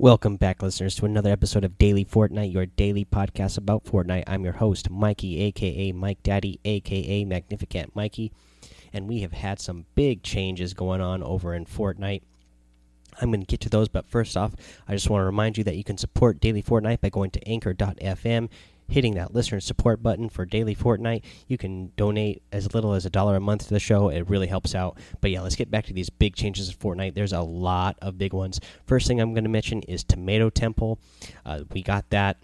[0.00, 4.22] Welcome back, listeners, to another episode of Daily Fortnite, your daily podcast about Fortnite.
[4.28, 8.30] I'm your host, Mikey, aka Mike Daddy, aka Magnificent Mikey,
[8.92, 12.22] and we have had some big changes going on over in Fortnite.
[13.20, 14.54] I'm going to get to those, but first off,
[14.86, 17.48] I just want to remind you that you can support Daily Fortnite by going to
[17.48, 18.50] anchor.fm
[18.88, 21.22] hitting that listener support button for daily Fortnite.
[21.46, 24.08] You can donate as little as a dollar a month to the show.
[24.08, 24.98] It really helps out.
[25.20, 27.14] But yeah, let's get back to these big changes in Fortnite.
[27.14, 28.60] There's a lot of big ones.
[28.86, 30.98] First thing I'm going to mention is Tomato Temple.
[31.44, 32.38] Uh, we got that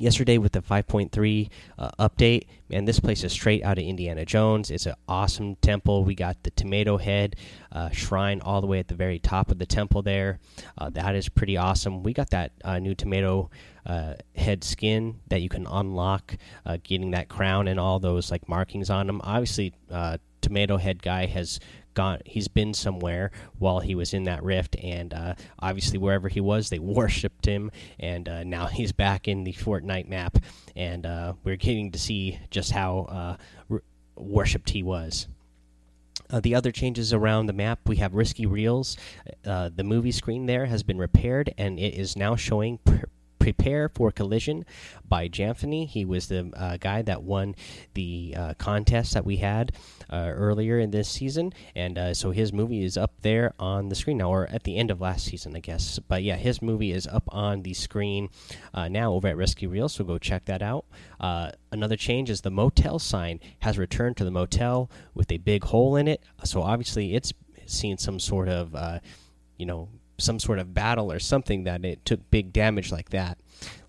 [0.00, 2.46] yesterday with the 5.3 uh, update.
[2.70, 4.70] And this place is straight out of indiana jones.
[4.70, 6.04] It's an awesome temple.
[6.04, 7.36] We got the tomato head
[7.72, 10.38] uh, shrine all the way at the very top of the temple there.
[10.78, 12.02] Uh, that is pretty awesome.
[12.02, 13.50] We got that uh, new tomato
[13.86, 18.46] uh, head skin that you can unlock uh, getting that crown and all those like
[18.48, 19.72] markings on them obviously
[20.40, 21.60] tomato head guy has
[21.94, 26.40] gone he's been somewhere while he was in that rift and uh, obviously wherever he
[26.40, 30.38] was they worshipped him and uh, now he's back in the Fortnite map
[30.76, 33.36] and uh, we're getting to see just how
[33.70, 33.76] uh,
[34.16, 35.28] worshipped he was.
[36.28, 38.96] Uh, the other changes around the map, we have Risky Reels.
[39.44, 42.78] Uh, the movie screen there has been repaired and it is now showing
[43.40, 44.64] Prepare for Collision
[45.08, 45.88] by Jamfany.
[45.88, 47.56] He was the uh, guy that won
[47.94, 49.72] the uh, contest that we had
[50.12, 54.18] earlier in this season, and uh, so his movie is up there on the screen
[54.18, 55.98] now, or at the end of last season, I guess.
[55.98, 58.28] But yeah, his movie is up on the screen
[58.74, 60.84] uh, now over at Risky Reel, so go check that out.
[61.18, 65.64] Uh, another change is the motel sign has returned to the motel with a big
[65.64, 67.32] hole in it, so obviously it's
[67.66, 69.00] seen some sort of
[69.56, 69.88] you know
[70.20, 73.38] some sort of battle or something that it took big damage like that.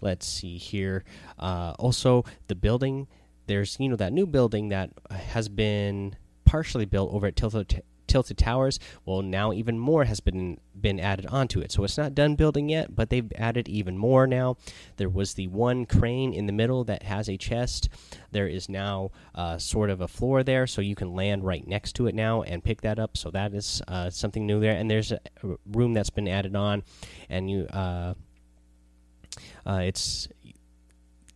[0.02, 1.04] Let's see here.
[1.38, 3.08] Uh, also, the building.
[3.52, 8.38] There's you know that new building that has been partially built over at Tilted Tilted
[8.38, 8.80] Towers.
[9.06, 11.74] Well, now even more has been been added onto it.
[11.74, 14.56] So it's not done building yet, but they've added even more now.
[14.96, 17.90] There was the one crane in the middle that has a chest.
[18.32, 21.92] There is now uh, sort of a floor there, so you can land right next
[21.98, 23.18] to it now and pick that up.
[23.18, 24.78] So that is uh, something new there.
[24.78, 25.20] And there's a
[25.66, 26.84] room that's been added on,
[27.30, 27.66] and you.
[27.66, 28.14] Uh,
[29.66, 30.28] uh it's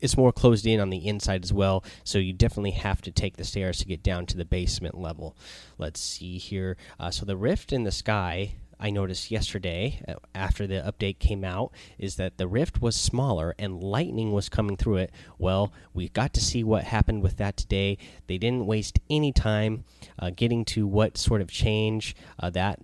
[0.02, 3.38] it's more closed in on the inside as well, so you definitely have to take
[3.38, 5.36] the stairs to get down to the basement level.
[5.78, 6.78] Let's see here.
[7.00, 8.56] Uh, so the rift in the sky.
[8.78, 13.56] I noticed yesterday uh, after the update came out is that the rift was smaller
[13.58, 15.12] and lightning was coming through it.
[15.38, 17.98] Well, we got to see what happened with that today.
[18.28, 19.86] They didn't waste any time
[20.20, 22.80] uh, getting to what sort of change uh, that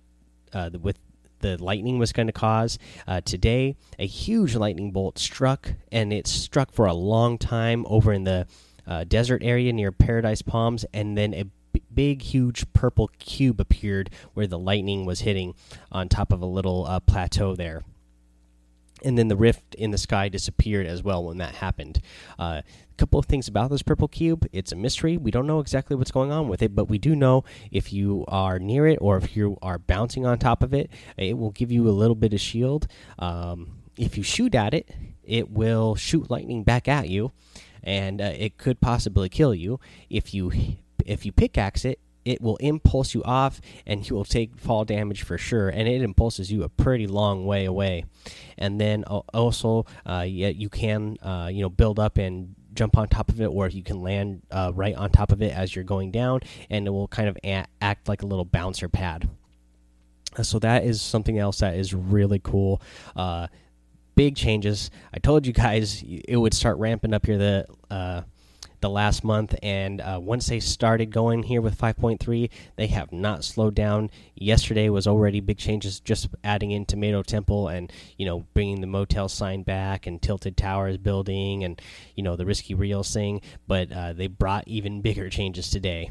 [0.54, 0.98] uh, with
[1.42, 2.78] the lightning was going to cause.
[3.06, 8.12] Uh, today, a huge lightning bolt struck, and it struck for a long time over
[8.12, 8.46] in the
[8.86, 11.44] uh, desert area near Paradise Palms, and then a
[11.94, 15.54] big, huge purple cube appeared where the lightning was hitting
[15.90, 17.82] on top of a little uh, plateau there
[19.04, 22.00] and then the rift in the sky disappeared as well when that happened.
[22.38, 22.62] A uh,
[22.96, 25.16] couple of things about this purple cube it's a mystery.
[25.16, 28.24] We don't know exactly what's going on with it, but we do know if you
[28.28, 31.72] are near it or if you are bouncing on top of it, it will give
[31.72, 32.86] you a little bit of shield.
[33.18, 34.90] Um, if you shoot at it,
[35.24, 37.32] it will shoot lightning back at you,
[37.82, 39.80] and uh, it could possibly kill you.
[40.10, 40.52] If you
[41.04, 45.22] if you pickaxe it, it will impulse you off and you will take fall damage
[45.22, 45.68] for sure.
[45.68, 48.04] And it impulses you a pretty long way away.
[48.58, 53.28] And then also uh, you can uh, you know build up and jump on top
[53.28, 56.10] of it or you can land uh, right on top of it as you're going
[56.10, 56.40] down
[56.70, 57.36] and it will kind of
[57.80, 59.28] act like a little bouncer pad.
[60.36, 62.80] Uh, so that is something else that is really cool.
[63.14, 63.46] Uh,
[64.14, 64.90] big changes.
[65.12, 68.22] I told you guys it would start ramping up here the uh,
[68.82, 73.44] the last month, and uh, once they started going here with 5.3, they have not
[73.44, 74.10] slowed down.
[74.34, 78.86] Yesterday was already big changes, just adding in Tomato Temple and you know bringing the
[78.86, 81.80] motel sign back and Tilted Towers building and
[82.14, 86.10] you know the Risky Reels thing, but uh, they brought even bigger changes today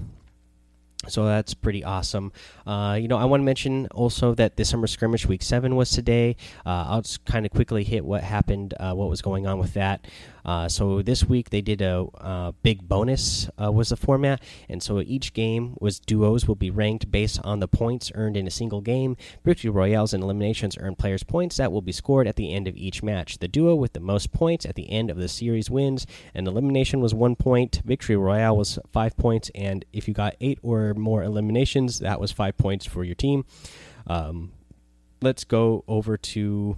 [1.08, 2.32] so that's pretty awesome.
[2.66, 5.90] Uh, you know, I want to mention also that the summer skirmish week seven was
[5.90, 6.36] today.
[6.66, 9.74] Uh, I'll just kind of quickly hit what happened, uh, what was going on with
[9.74, 10.06] that.
[10.46, 14.82] Uh, so this week they did a uh, big bonus uh, was the format, and
[14.82, 18.52] so each game was duos will be ranked based on the points earned in a
[18.52, 19.16] single game.
[19.44, 22.76] Victory royales and eliminations earn players points that will be scored at the end of
[22.76, 23.40] each match.
[23.40, 26.08] The duo with the most points at the end of the series wins.
[26.34, 27.82] An elimination was one point.
[27.86, 32.32] Victory royale was five points, and if you got eight or more eliminations, that was
[32.32, 33.46] five points for your team.
[34.08, 34.54] Um,
[35.22, 36.78] let's go over to.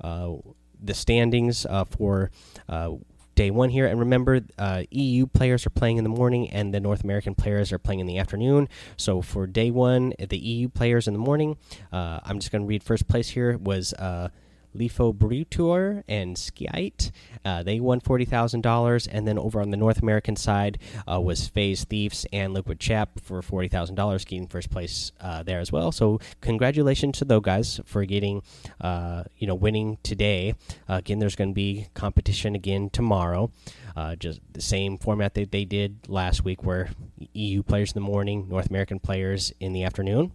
[0.00, 0.36] Uh,
[0.82, 2.30] the standings uh, for
[2.68, 2.92] uh,
[3.34, 3.86] day one here.
[3.86, 7.72] And remember, uh, EU players are playing in the morning, and the North American players
[7.72, 8.68] are playing in the afternoon.
[8.96, 11.56] So for day one, the EU players in the morning,
[11.92, 14.30] uh, I'm just going to read first place here was uh,
[14.78, 17.10] Lifo Brutor and Skiite.
[17.44, 20.78] Uh, they won forty thousand dollars, and then over on the North American side
[21.10, 25.42] uh, was FaZe Thieves and Liquid Chap for forty thousand dollars, getting first place uh,
[25.42, 25.92] there as well.
[25.92, 28.42] So congratulations to those guys for getting,
[28.80, 30.54] uh, you know, winning today.
[30.88, 33.50] again, there's going to be competition again tomorrow.
[33.96, 36.90] Uh, just the same format that they did last week, where
[37.32, 40.32] EU players in the morning, North American players in the afternoon.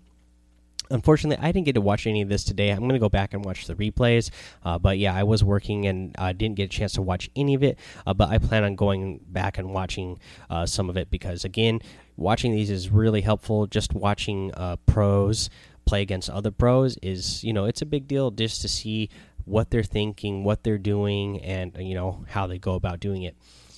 [0.94, 2.70] Unfortunately, I didn't get to watch any of this today.
[2.70, 4.30] I'm going to go back and watch the replays.
[4.64, 7.30] Uh, but yeah, I was working and I uh, didn't get a chance to watch
[7.36, 7.80] any of it.
[8.06, 10.20] Uh, but I plan on going back and watching
[10.50, 11.82] uh, some of it because, again,
[12.16, 13.66] watching these is really helpful.
[13.68, 15.50] Just watching uh, pros
[15.86, 19.10] play against other pros is, you know, it's a big deal just to see
[19.46, 23.36] what they're thinking, what they're doing, and, you know, how they go about doing it.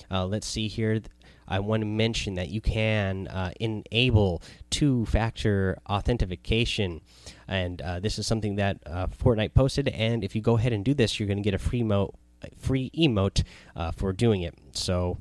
[0.08, 1.00] Uh, let's see here.
[1.48, 7.00] I want to mention that you can uh, enable two factor authentication.
[7.48, 9.88] And uh, this is something that uh, Fortnite posted.
[9.88, 12.14] And if you go ahead and do this, you're going to get a free, mo
[12.58, 13.42] free emote
[13.74, 14.54] uh, for doing it.
[14.72, 15.18] So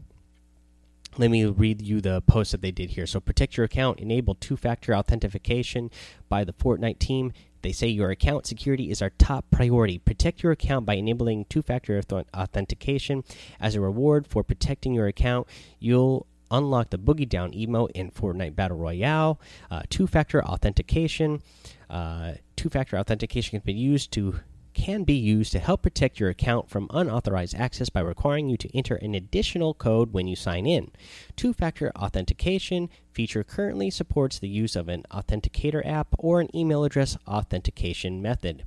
[1.18, 3.08] let me read you the post that they did here.
[3.08, 5.90] So, protect your account, enable two factor authentication
[6.28, 7.32] by the Fortnite team.
[7.66, 9.98] They say your account security is our top priority.
[9.98, 12.00] Protect your account by enabling two factor
[12.32, 13.24] authentication.
[13.60, 15.48] As a reward for protecting your account,
[15.80, 19.42] you'll unlock the Boogie Down emote in Fortnite Battle Royale.
[19.72, 21.42] Uh, two factor authentication.
[21.90, 24.42] Uh, two factor authentication can be used to
[24.76, 28.78] can be used to help protect your account from unauthorized access by requiring you to
[28.78, 30.92] enter an additional code when you sign in.
[31.36, 36.84] Two factor authentication feature currently supports the use of an authenticator app or an email
[36.84, 38.66] address authentication method.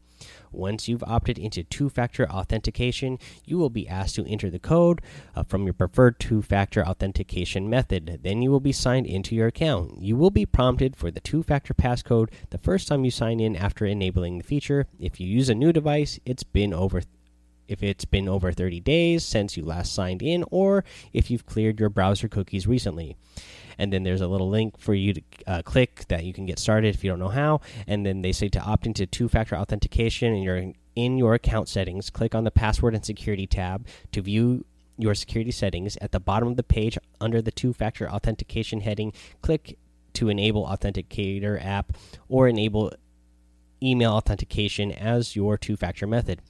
[0.52, 5.00] Once you've opted into two factor authentication, you will be asked to enter the code
[5.34, 8.20] uh, from your preferred two factor authentication method.
[8.22, 10.02] Then you will be signed into your account.
[10.02, 13.56] You will be prompted for the two factor passcode the first time you sign in
[13.56, 14.86] after enabling the feature.
[14.98, 17.02] If you use a new device, it's been over
[17.68, 21.78] if it's been over 30 days since you last signed in, or if you've cleared
[21.78, 23.14] your browser cookies recently
[23.78, 26.58] and then there's a little link for you to uh, click that you can get
[26.58, 27.60] started if you don't know how.
[27.86, 32.10] And then they say to opt into two-factor authentication, and you're in your account settings.
[32.10, 34.64] Click on the password and security tab to view
[34.96, 35.96] your security settings.
[35.98, 39.78] At the bottom of the page, under the two-factor authentication heading, click
[40.14, 41.92] to enable authenticator app
[42.28, 42.92] or enable
[43.82, 46.40] email authentication as your two factor method.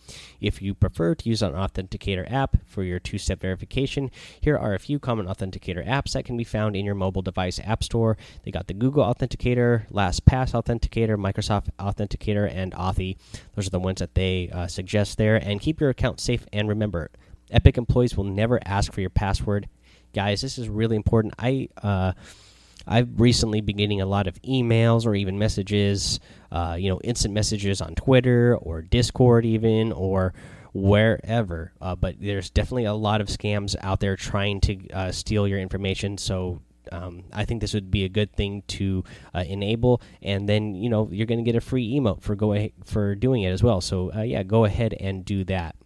[0.41, 4.11] If you prefer to use an authenticator app for your two step verification,
[4.41, 7.61] here are a few common authenticator apps that can be found in your mobile device
[7.65, 8.17] app store.
[8.45, 13.17] They got the Google Authenticator, LastPass Authenticator, Microsoft Authenticator, and Authy.
[13.55, 15.37] Those are the ones that they uh, suggest there.
[15.37, 17.11] And keep your account safe and remember,
[17.51, 19.69] Epic employees will never ask for your password.
[20.15, 21.35] Guys, this is really important.
[21.39, 22.13] I, uh,
[22.89, 26.21] I've recently been getting a lot of emails or even messages,
[26.51, 30.33] uh, you know, instant messages on Twitter or Discord, even or
[30.73, 31.73] wherever.
[31.81, 35.59] Uh, but there's definitely a lot of scams out there trying to uh, steal your
[35.59, 36.17] information.
[36.17, 39.05] So um, I think this would be a good thing to
[39.35, 42.73] uh, enable, and then you know you're going to get a free emote for going
[42.85, 43.81] for doing it as well.
[43.81, 45.77] So uh, yeah, go ahead and do that.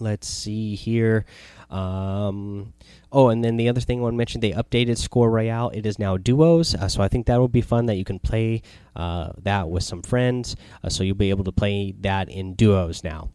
[0.00, 1.24] Let's see here.
[1.70, 2.72] Um,
[3.12, 5.70] oh, and then the other thing I want to mention, they updated Score Royale.
[5.70, 8.18] It is now duos, uh, so I think that will be fun that you can
[8.18, 8.62] play
[8.96, 10.56] uh, that with some friends.
[10.82, 13.30] Uh, so you'll be able to play that in duos now.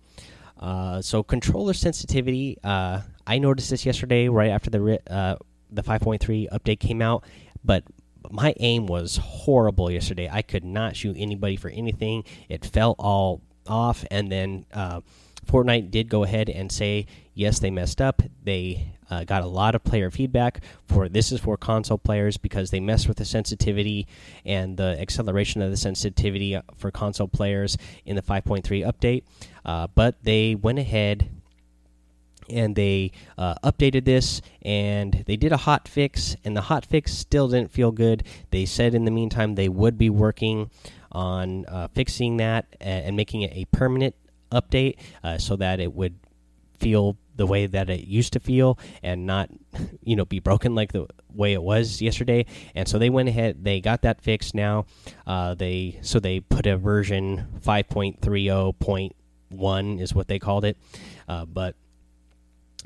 [0.60, 5.36] Uh, so controller sensitivity, uh, I noticed this yesterday right after the uh,
[5.72, 7.26] the 5.3 update came out,
[7.64, 7.84] but
[8.32, 10.30] my aim was horrible yesterday.
[10.32, 12.24] I could not shoot anybody for anything.
[12.50, 14.66] It felt all off, and then
[15.46, 18.22] Fortnite did go ahead and say yes, they messed up.
[18.44, 22.72] They uh, got a lot of player feedback for this is for console players because
[22.72, 24.08] they messed with the sensitivity
[24.46, 29.24] and the acceleration of the sensitivity for console players in the 5.3 update.
[29.64, 31.30] Uh, but they went ahead
[32.50, 37.12] and they uh, updated this and they did a hot fix and the hot fix
[37.12, 40.70] still didn't feel good they said in the meantime they would be working
[41.12, 44.14] on uh, fixing that and, making it a permanent
[44.62, 46.16] update uh, so that it would
[46.80, 49.50] feel the way that it used to feel and not
[50.04, 52.46] you know be broken like the way it was yesterday.
[52.74, 54.86] And so they went ahead they got that fixed now.
[55.28, 60.78] Uh, they so they put a version 5.30.1 is what they called it.
[61.28, 61.76] Uh, but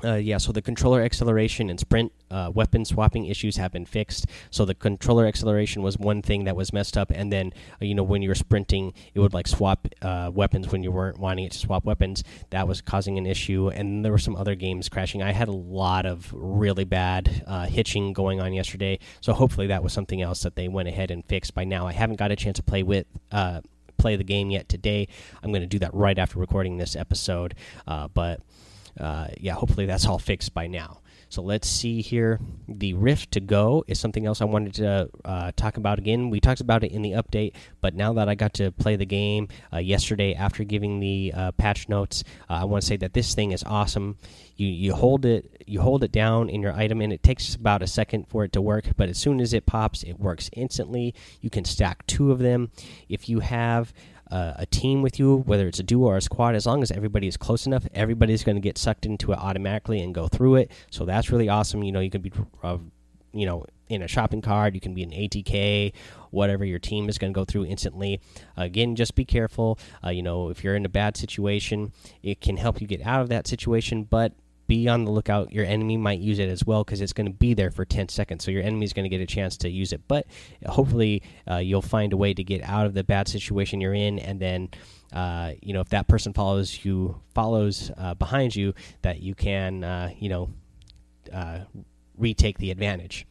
[0.04, 4.26] uh, yeah, so the controller acceleration and sprint uh, weapon swapping issues have been fixed.
[4.50, 7.94] So the controller acceleration was one thing that was messed up, and then uh, you
[7.94, 11.44] know when you were sprinting, it would like swap uh, weapons when you weren't wanting
[11.44, 12.24] it to swap weapons.
[12.50, 15.22] That was causing an issue, and there were some other games crashing.
[15.22, 19.82] I had a lot of really bad uh, hitching going on yesterday, so hopefully that
[19.82, 21.86] was something else that they went ahead and fixed by now.
[21.86, 23.60] I haven't got a chance to play with uh,
[23.98, 25.08] play the game yet today.
[25.42, 27.54] I'm going to do that right after recording this episode.
[27.86, 28.40] But
[29.00, 31.00] uh, yeah, hopefully that's all fixed by now.
[31.30, 32.40] So let's see here.
[32.66, 36.28] The Rift to Go is something else I wanted to uh, talk about again.
[36.28, 39.06] We talked about it in the update, but now that I got to play the
[39.06, 43.14] game uh, yesterday after giving the uh, patch notes, uh, I want to say that
[43.14, 44.18] this thing is awesome.
[44.56, 47.80] You you hold it you hold it down in your item, and it takes about
[47.80, 48.86] a second for it to work.
[48.96, 51.14] But as soon as it pops, it works instantly.
[51.40, 52.72] You can stack two of them.
[53.08, 53.92] If you have
[54.30, 56.90] uh, a team with you, whether it's a duo or a squad, as long as
[56.90, 60.56] everybody is close enough, everybody's going to get sucked into it automatically and go through
[60.56, 60.70] it.
[60.90, 61.82] So that's really awesome.
[61.82, 62.32] You know, you can be,
[62.62, 62.78] uh,
[63.32, 65.92] you know, in a shopping cart, you can be an ATK,
[66.30, 66.64] whatever.
[66.64, 68.20] Your team is going to go through instantly.
[68.56, 69.78] Again, just be careful.
[70.04, 73.20] Uh, you know, if you're in a bad situation, it can help you get out
[73.20, 74.32] of that situation, but
[74.70, 75.52] be on the lookout.
[75.52, 78.08] Your enemy might use it as well because it's going to be there for 10
[78.08, 78.44] seconds.
[78.44, 80.00] So your enemy is going to get a chance to use it.
[80.06, 80.28] But
[80.64, 84.20] hopefully, uh, you'll find a way to get out of the bad situation you're in.
[84.20, 84.68] And then,
[85.12, 89.82] uh, you know, if that person follows you, follows uh, behind you, that you can,
[89.82, 90.50] uh, you know,
[91.32, 91.60] uh,
[92.16, 93.26] retake the advantage.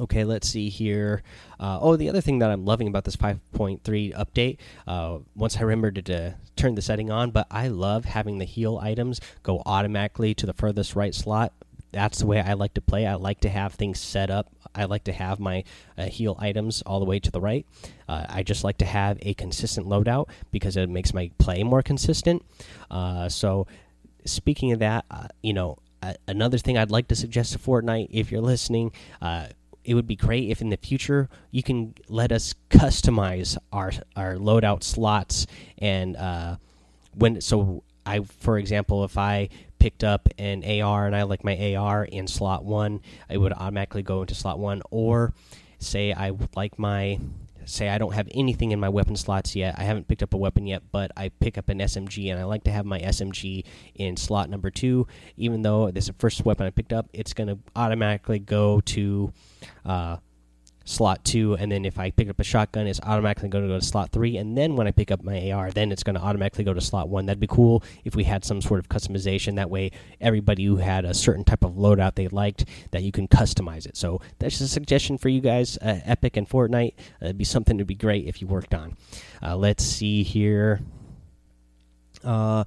[0.00, 1.22] Okay, let's see here.
[1.60, 3.80] Uh, oh, the other thing that I'm loving about this 5.3
[4.14, 8.44] update, uh, once I remembered to turn the setting on, but I love having the
[8.44, 11.52] heal items go automatically to the furthest right slot.
[11.92, 13.06] That's the way I like to play.
[13.06, 14.52] I like to have things set up.
[14.74, 15.64] I like to have my
[15.98, 17.66] uh, heal items all the way to the right.
[18.08, 21.82] Uh, I just like to have a consistent loadout because it makes my play more
[21.82, 22.44] consistent.
[22.90, 23.66] Uh, so,
[24.24, 25.78] speaking of that, uh, you know,
[26.28, 29.46] another thing I'd like to suggest to Fortnite, if you're listening, uh,
[29.84, 34.34] it would be great if in the future you can let us customize our our
[34.34, 35.46] loadout slots
[35.78, 36.56] and uh,
[37.14, 39.48] when so I for example if I
[39.80, 44.02] picked up an AR and I like my AR in slot one, it would automatically
[44.02, 44.82] go into slot one.
[44.90, 45.34] Or
[45.80, 47.18] say I like my
[47.64, 49.74] say I don't have anything in my weapon slots yet.
[49.78, 52.44] I haven't picked up a weapon yet, but I pick up an SMG and I
[52.44, 53.64] like to have my SMG
[53.94, 55.06] in slot number two.
[55.36, 58.80] Even though this is the first weapon I picked up, it's going to automatically go
[58.80, 59.32] to
[59.84, 60.16] uh,
[60.90, 63.78] slot two, and then if I pick up a shotgun, it's automatically going to go
[63.78, 66.22] to slot three, and then when I pick up my AR, then it's going to
[66.22, 67.26] automatically go to slot one.
[67.26, 69.56] That'd be cool if we had some sort of customization.
[69.56, 73.28] That way, everybody who had a certain type of loadout they liked, that you can
[73.28, 73.96] customize it.
[73.96, 76.94] So that's just a suggestion for you guys, uh, Epic and Fortnite.
[77.22, 78.96] Uh, it'd be something to be great if you worked on.
[79.42, 80.80] Uh, let's see here.
[82.24, 82.64] Uh,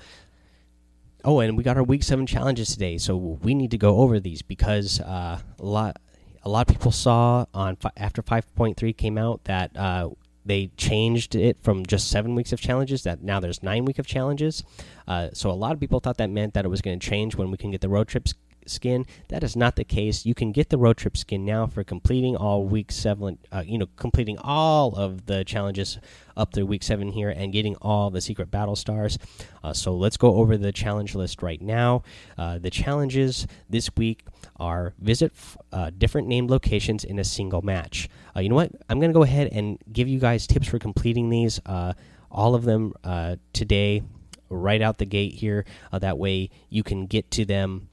[1.25, 4.19] oh, and we got our week seven challenges today, so we need to go over
[4.19, 5.97] these because uh, a lot
[6.43, 10.09] a lot of people saw on after 5.3 came out that uh,
[10.45, 14.05] they changed it from just seven weeks of challenges that now there's nine week of
[14.05, 14.63] challenges.
[15.07, 17.35] Uh, so a lot of people thought that meant that it was going to change
[17.35, 18.33] when we can get the road trips
[18.69, 19.05] skin.
[19.29, 20.25] That is not the case.
[20.25, 23.37] You can get the road trip skin now for completing all week seven.
[23.51, 25.99] Uh, you know, completing all of the challenges
[26.35, 29.17] up through week seven here and getting all the secret battle stars.
[29.63, 32.03] Uh, so let's go over the challenge list right now.
[32.37, 34.25] Uh, the challenges this week
[34.57, 35.31] are visit
[35.71, 38.09] uh, different named locations in a single match.
[38.35, 38.71] Uh, you know what?
[38.89, 41.59] I'm going to go ahead and give you guys tips for completing these.
[41.65, 41.93] Uh,
[42.31, 42.93] all of them
[43.53, 44.01] today,
[44.49, 45.65] right out the gate here.
[45.91, 47.89] that way you can get to them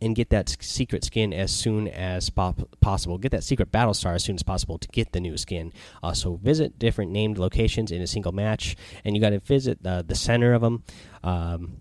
[0.00, 3.18] and get that secret skin as soon as possible.
[3.18, 5.72] Get that secret battle star as soon as possible to get the new skin.
[6.02, 9.78] Uh, so visit different named locations in a single match, and you got to visit
[9.84, 10.82] uh, the center of them.
[11.24, 11.78] Um,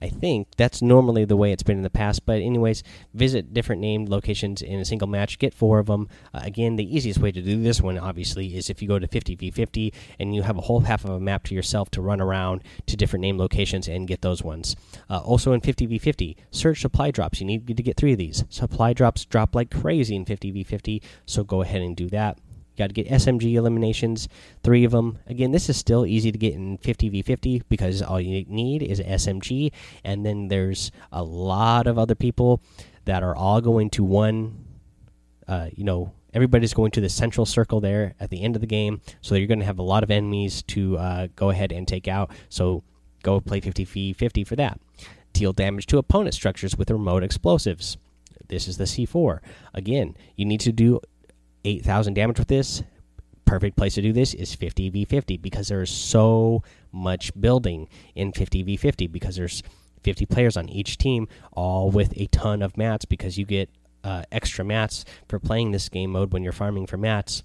[0.00, 2.24] I think that's normally the way it's been in the past.
[2.26, 2.82] But anyways,
[3.14, 5.38] visit different named locations in a single match.
[5.38, 6.08] Get four of them.
[6.32, 9.08] Uh, again, the easiest way to do this one, obviously, is if you go to
[9.08, 12.62] 50v50 and you have a whole half of a map to yourself to run around
[12.86, 14.76] to different named locations and get those ones.
[15.10, 17.40] Uh, also in 50v50, search supply drops.
[17.40, 18.44] You need to get three of these.
[18.48, 22.38] Supply drops drop like crazy in 50v50, so go ahead and do that.
[22.78, 24.28] Got to get SMG eliminations,
[24.62, 25.18] three of them.
[25.26, 29.72] Again, this is still easy to get in 50v50 because all you need is SMG,
[30.04, 32.62] and then there's a lot of other people
[33.04, 34.64] that are all going to one.
[35.48, 38.66] Uh, you know, everybody's going to the central circle there at the end of the
[38.68, 41.88] game, so you're going to have a lot of enemies to uh, go ahead and
[41.88, 42.30] take out.
[42.48, 42.84] So
[43.24, 44.78] go play 50v50 for that.
[45.32, 47.96] Deal damage to opponent structures with remote explosives.
[48.46, 49.40] This is the C4.
[49.74, 51.00] Again, you need to do
[51.68, 52.82] 8,000 damage with this,
[53.44, 59.36] perfect place to do this is 50v50 because there's so much building in 50v50 because
[59.36, 59.62] there's
[60.02, 63.68] 50 players on each team, all with a ton of mats because you get
[64.02, 67.42] uh, extra mats for playing this game mode when you're farming for mats.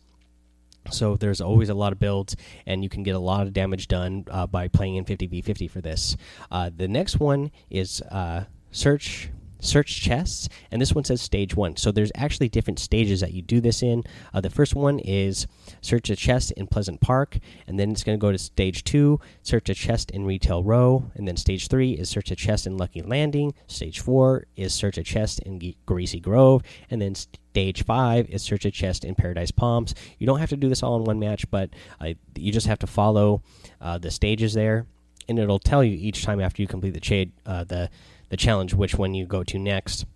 [0.92, 3.88] So there's always a lot of builds, and you can get a lot of damage
[3.88, 6.16] done uh, by playing in 50v50 for this.
[6.52, 9.30] Uh, the next one is uh, search
[9.64, 11.78] search chests, and this one says stage one.
[11.78, 14.04] So there's actually different stages that you do this in.
[14.34, 15.48] Uh, the first one is
[15.82, 19.20] search a chest in Pleasant Park, and then it's going to go to stage two,
[19.42, 22.78] search a chest in Retail Row, and then stage three is search a chest in
[22.78, 23.54] Lucky Landing.
[23.68, 28.66] Stage four is search a chest in Greasy Grove, and then stage five is search
[28.66, 29.96] a chest in Paradise Palms.
[30.20, 31.70] You don't have to do this all in one match, but
[32.02, 33.42] uh, you just have to follow
[33.80, 34.88] uh, the stages there,
[35.28, 37.90] and it'll tell you each time after you complete the, uh, the
[38.34, 40.08] the challenge which one you go to next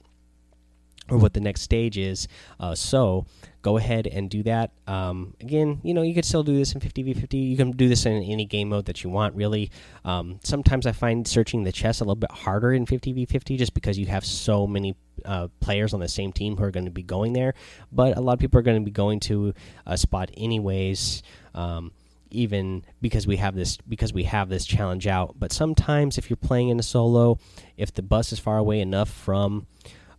[1.08, 2.28] or what the next stage is.
[2.60, 3.28] Uh, so
[3.62, 4.72] go ahead and do that.
[4.88, 7.50] Um, again, you know, you could still do this in 50v50.
[7.52, 9.70] You can do this in any game mode that you want, really.
[10.04, 14.00] Um, sometimes I find searching the chest a little bit harder in 50v50 just because
[14.00, 17.04] you have so many uh, players on the same team who are going to be
[17.04, 17.54] going there.
[17.92, 19.54] But a lot of people are going to be going to
[19.86, 21.22] a spot anyways.
[21.54, 21.92] Um,
[22.32, 25.36] even because we have this because we have this challenge out.
[25.40, 27.40] But sometimes if you're playing in a solo,
[27.78, 29.68] if the bus is far away enough from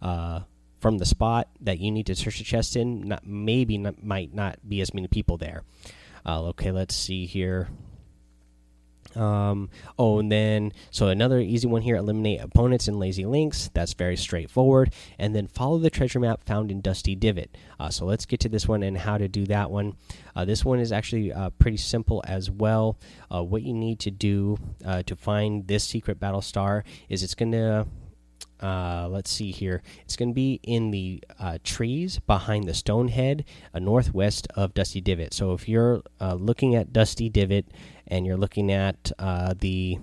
[0.00, 0.40] uh,
[0.80, 4.32] from the spot that you need to search the chest in, not, maybe not, might
[4.32, 5.62] not be as many people there.
[6.24, 7.68] Uh, okay, let's see here.
[9.16, 13.70] Um, oh, and then so another easy one here: eliminate opponents in lazy links.
[13.74, 14.92] That's very straightforward.
[15.18, 17.56] And then follow the treasure map found in Dusty Divot.
[17.80, 19.94] Uh, so let's get to this one and how to do that one.
[20.34, 22.98] Uh, this one is actually uh, pretty simple as well.
[23.32, 27.34] Uh, what you need to do uh, to find this secret battle star is it's
[27.34, 27.86] gonna
[28.62, 29.82] uh, let's see here.
[30.04, 34.74] It's going to be in the uh, trees behind the stone head, uh, northwest of
[34.74, 35.32] Dusty Divot.
[35.32, 37.66] So if you're looking at Dusty Divot
[38.06, 39.98] and you're looking at uh, the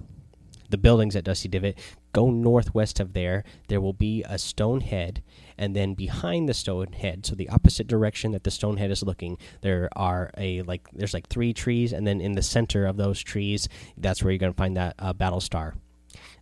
[0.70, 1.77] the buildings at Dusty Divot,
[2.12, 3.44] go northwest of there.
[3.68, 5.22] There will be a stone head,
[5.58, 9.04] and then behind the stone head, so the opposite direction that the stone head is
[9.04, 12.98] looking, there are a like there's like three trees, and then in the center of
[12.98, 15.75] those trees, that's where you're gonna find that uh, battle star.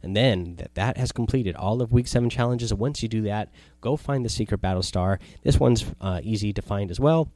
[0.01, 2.73] And then that that has completed all of week seven challenges.
[2.73, 3.49] Once you do that,
[3.81, 5.19] go find the secret battle star.
[5.43, 7.31] This one's uh, easy to find as well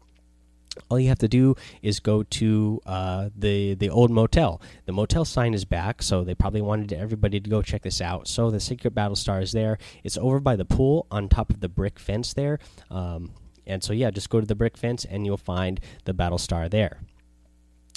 [0.89, 4.62] all you have to do is go to uh, the the old motel.
[4.86, 8.27] The motel sign is back, so they probably wanted everybody to go check this out.
[8.27, 9.78] So the secret battle star is there.
[10.04, 12.60] It's over by the pool on top of the brick fence there.
[12.89, 13.32] Um,
[13.65, 16.69] and so yeah, just go to the brick fence and you'll find the battle star
[16.69, 17.02] there.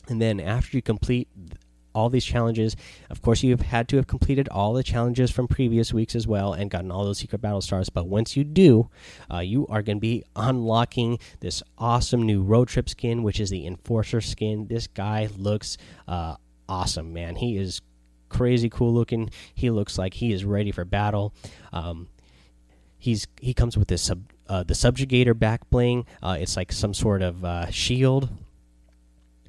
[0.09, 1.29] And then after you complete
[1.94, 2.76] all these challenges.
[3.09, 6.53] Of course, you've had to have completed all the challenges from previous weeks as well
[6.53, 7.90] and gotten all those secret battle stars.
[7.90, 8.88] But once you do,
[9.33, 13.50] uh, you are going to be unlocking this awesome new road trip skin, which is
[13.50, 14.66] the Enforcer skin.
[14.66, 15.76] This guy looks
[16.09, 16.37] uh,
[16.68, 17.37] awesome, man.
[17.37, 17.81] He is
[18.29, 19.31] crazy cool looking.
[19.55, 21.35] He looks like he is ready for battle.
[21.72, 22.09] Um,
[22.98, 26.07] he's he comes with this sub, uh, the subjugator back bling.
[26.22, 28.31] Uh, it's like some sort of uh, shield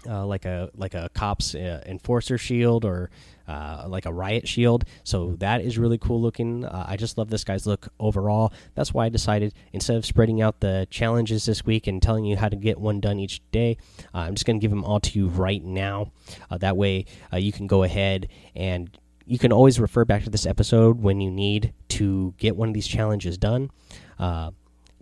[0.08, 3.10] uh, like a like a cops uh, enforcer shield or
[3.48, 4.86] uh, like a riot shield.
[5.04, 6.66] So that is really cool looking.
[6.66, 8.54] Uh, I just love this guy's look overall.
[8.76, 12.38] That's why I decided instead of spreading out the challenges this week and telling you
[12.38, 13.78] how to get one done each day,
[14.14, 16.12] uh, I'm just going to give them all to you right now.
[16.50, 20.46] Uh, that way you can go ahead and you can always refer back to this
[20.46, 23.70] episode when you need to get one of these challenges done.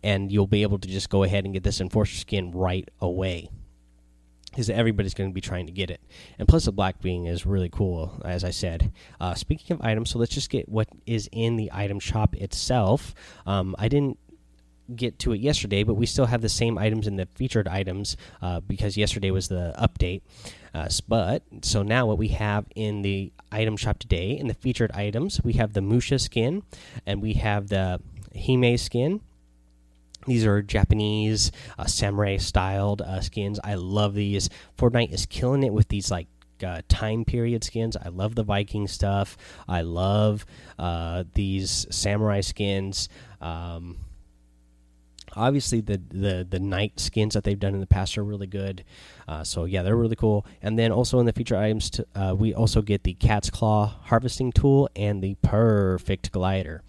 [0.01, 3.49] and you'll be able to just go ahead and get this enforcer skin right away
[4.59, 6.01] is everybody's going to be trying to get it.
[6.37, 8.91] And plus, the back bling is really cool, as I said.
[9.19, 13.15] Uh, speaking of items, so let's just get what is in the item shop itself.
[13.45, 14.17] Um, I didn't
[14.95, 18.17] get to it yesterday, but we still have the same items in the featured items
[18.41, 20.21] uh, because yesterday was the update.
[20.73, 24.91] Uh, but so now what we have in the item shop today in the featured
[24.91, 26.63] items, we have the Musha skin
[27.05, 28.01] and we have the
[28.35, 29.21] Hime skin
[30.29, 33.59] these are Japanese uh, samurai styled uh, skins.
[33.63, 34.49] I love these.
[34.77, 36.27] Fortnite is killing it with these like
[36.63, 37.97] uh, time period skins.
[37.97, 39.37] I love the Viking stuff.
[39.67, 40.45] I love
[40.77, 43.09] uh, these samurai skins.
[43.41, 43.97] Um,
[45.35, 48.83] obviously, the the the knight skins that they've done in the past are really good.
[49.27, 50.45] Uh, so yeah, they're really cool.
[50.61, 53.95] And then also in the feature items, to, uh, we also get the cat's claw
[54.03, 56.83] harvesting tool and the perfect glider.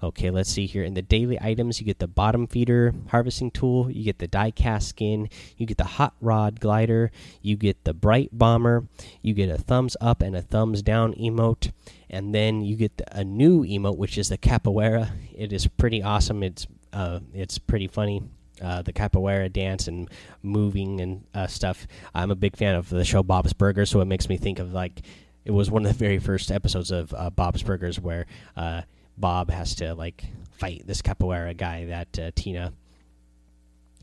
[0.00, 0.84] Okay, let's see here.
[0.84, 4.52] In the daily items, you get the bottom feeder harvesting tool, you get the die
[4.52, 7.10] cast skin, you get the hot rod glider,
[7.42, 8.86] you get the bright bomber,
[9.22, 11.72] you get a thumbs up and a thumbs down emote,
[12.08, 15.10] and then you get a new emote, which is the capoeira.
[15.36, 16.44] It is pretty awesome.
[16.44, 18.22] It's uh, it's pretty funny.
[18.62, 20.08] Uh, the capoeira dance and
[20.42, 21.86] moving and uh, stuff.
[22.14, 24.72] I'm a big fan of the show Bob's Burgers, so it makes me think of
[24.72, 25.02] like
[25.44, 28.82] it was one of the very first episodes of uh, Bob's Burgers where uh,
[29.18, 32.72] Bob has to like fight this capoeira guy that uh, Tina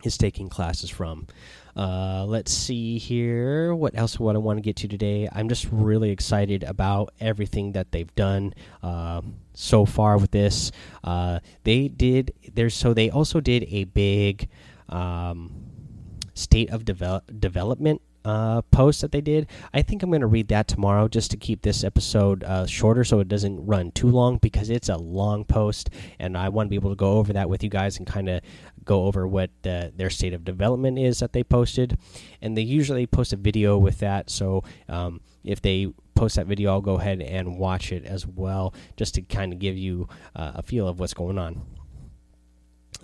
[0.04, 1.28] is taking classes from.
[1.76, 3.76] Uh, let's see here.
[3.76, 5.28] What else would I want to get to today?
[5.32, 9.22] I'm just really excited about everything that they've done uh,
[9.54, 10.72] so far with this.
[11.04, 14.48] Uh, they did there's so they also did a big
[14.90, 15.52] um,
[16.34, 19.48] state of develop, development uh, post that they did.
[19.74, 23.04] I think I'm going to read that tomorrow just to keep this episode uh, shorter
[23.04, 26.70] so it doesn't run too long because it's a long post and I want to
[26.72, 28.42] be able to go over that with you guys and kind of
[28.84, 31.98] go over what uh, their state of development is that they posted.
[32.42, 34.30] And they usually post a video with that.
[34.30, 38.74] So um, if they post that video, I'll go ahead and watch it as well
[38.98, 41.62] just to kind of give you uh, a feel of what's going on.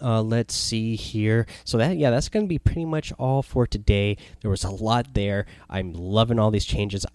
[0.01, 1.45] Uh, let's see here.
[1.63, 4.17] So that yeah, that's going to be pretty much all for today.
[4.41, 5.45] There was a lot there.
[5.69, 7.05] I'm loving all these changes.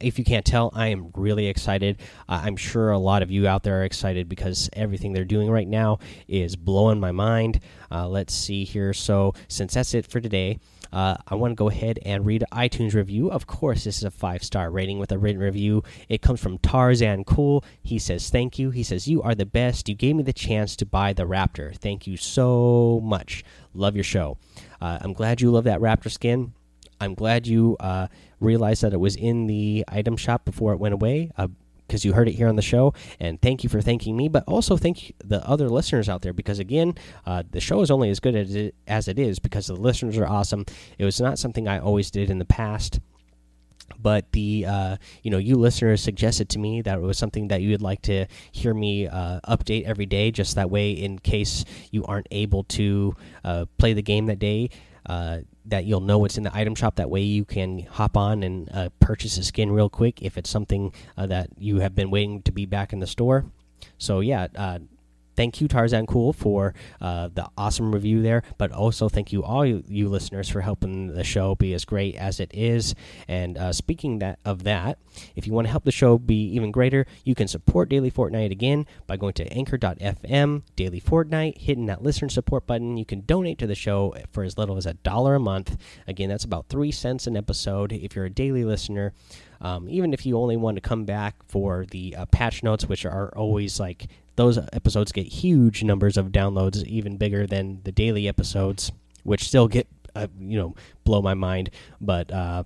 [0.00, 2.00] If you can't tell, I am really excited.
[2.28, 5.50] Uh, I'm sure a lot of you out there are excited because everything they're doing
[5.50, 7.60] right now is blowing my mind.
[7.90, 8.92] Uh, let's see here.
[8.92, 10.58] So since that's it for today,
[10.94, 13.28] uh, I want to go ahead and read iTunes review.
[13.28, 15.82] Of course, this is a five star rating with a written review.
[16.08, 17.64] It comes from Tarzan Cool.
[17.82, 18.70] He says, Thank you.
[18.70, 19.88] He says, You are the best.
[19.88, 21.76] You gave me the chance to buy the Raptor.
[21.76, 23.42] Thank you so much.
[23.74, 24.38] Love your show.
[24.80, 26.54] Uh, I'm glad you love that Raptor skin.
[27.00, 28.06] I'm glad you uh,
[28.38, 31.32] realized that it was in the item shop before it went away.
[31.36, 31.48] Uh,
[31.94, 32.92] because you heard it here on the show.
[33.20, 36.58] And thank you for thanking me, but also thank the other listeners out there because,
[36.58, 39.76] again, uh, the show is only as good as it, as it is because the
[39.76, 40.64] listeners are awesome.
[40.98, 42.98] It was not something I always did in the past
[43.98, 47.60] but the uh, you know you listeners suggested to me that it was something that
[47.60, 51.66] you would like to hear me uh, update every day just that way in case
[51.90, 54.70] you aren't able to uh, play the game that day
[55.06, 56.96] uh, that you'll know what's in the item shop.
[56.96, 60.50] That way, you can hop on and uh, purchase a skin real quick if it's
[60.50, 63.46] something uh, that you have been waiting to be back in the store.
[63.98, 64.78] So yeah, uh,
[65.36, 69.64] thank you Tarzan Cool for uh, the awesome review there, but also thank you all
[69.64, 72.94] you, you, listeners for helping the show be as great as it is.
[73.28, 74.98] And uh, speaking that of that,
[75.36, 78.50] if you want to help the show be even greater, you can support Daily Fortnite
[78.50, 82.96] again by going to Anchor.fm Daily Fortnite, hitting that listener support button.
[82.96, 85.76] You can donate to the show for as little as a dollar a month.
[86.06, 89.12] Again, that's about three cents an episode if you're a daily listener.
[89.60, 93.06] Um, even if you only want to come back for the uh, patch notes, which
[93.06, 98.28] are always like those episodes get huge numbers of downloads, even bigger than the daily
[98.28, 98.92] episodes,
[99.22, 101.70] which still get uh, you know blow my mind.
[102.00, 102.64] But uh,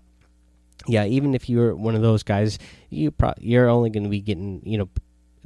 [0.87, 2.59] yeah, even if you're one of those guys,
[2.91, 4.89] you you're only going to be getting you know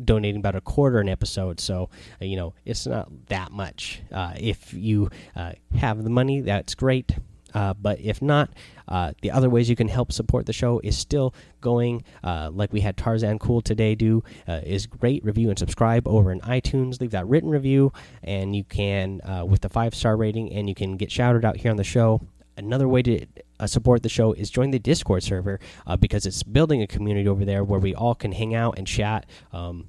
[0.02, 1.60] donating about a quarter an episode.
[1.60, 1.88] So
[2.20, 4.02] uh, you know it's not that much.
[4.10, 7.12] Uh, if you uh, have the money that's great.
[7.54, 8.48] Uh, but if not,
[8.92, 12.04] uh, the other ways you can help support the show is still going.
[12.22, 15.24] Uh, like we had Tarzan Cool today do uh, is great.
[15.24, 17.00] Review and subscribe over in iTunes.
[17.00, 17.90] Leave that written review,
[18.22, 21.56] and you can uh, with the five star rating, and you can get shouted out
[21.56, 22.20] here on the show.
[22.58, 23.24] Another way to
[23.58, 25.58] uh, support the show is join the Discord server
[25.98, 29.24] because it's building a community over there where we all can hang out and chat.
[29.54, 29.88] Um,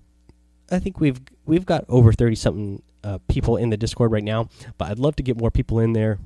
[0.72, 2.82] I think we've we've got over thirty something
[3.28, 6.20] people in the Discord right now, but I'd love to get more people in there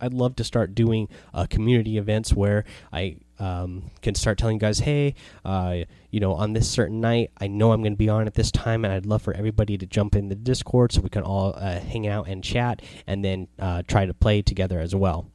[0.00, 4.60] I'd love to start doing uh, community events where I um, can start telling you
[4.60, 5.78] guys, hey, uh,
[6.10, 8.50] you know, on this certain night, I know I'm going to be on at this
[8.50, 11.54] time, and I'd love for everybody to jump in the Discord so we can all
[11.56, 15.30] uh, hang out and chat, and then uh, try to play together as well.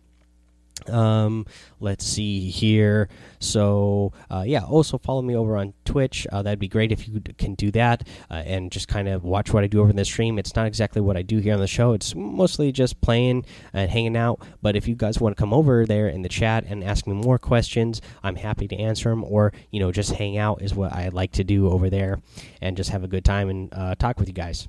[0.90, 1.46] Um,
[1.80, 3.10] let's see here.
[3.40, 6.26] So, uh, yeah, also follow me over on Twitch.
[6.32, 9.54] Uh, that'd be great if you can do that uh, and just kind of watch
[9.54, 10.40] what I do over in the stream.
[10.40, 13.90] It's not exactly what I do here on the show, it's mostly just playing and
[13.90, 14.42] hanging out.
[14.62, 17.14] But if you guys want to come over there in the chat and ask me
[17.14, 19.24] more questions, I'm happy to answer them.
[19.24, 22.20] Or, you know, just hang out is what I like to do over there
[22.62, 24.68] and just have a good time and uh, talk with you guys.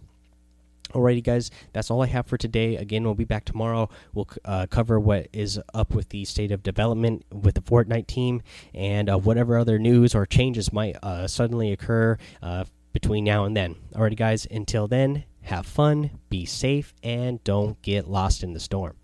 [0.94, 2.76] Alrighty, guys, that's all I have for today.
[2.76, 3.88] Again, we'll be back tomorrow.
[4.12, 8.42] We'll uh, cover what is up with the state of development with the Fortnite team
[8.72, 13.57] and uh, whatever other news or changes might uh, suddenly occur uh, between now and
[13.57, 13.74] then.
[13.92, 18.94] Alrighty, guys, until then, have fun, be safe, and don't get lost in the storm.